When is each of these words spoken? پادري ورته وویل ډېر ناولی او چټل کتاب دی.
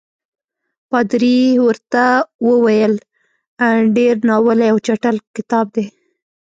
پادري 0.89 1.37
ورته 1.65 2.03
وویل 2.49 2.93
ډېر 3.97 4.15
ناولی 4.29 4.67
او 4.71 4.77
چټل 4.85 5.15
کتاب 5.35 5.65
دی. 5.75 5.85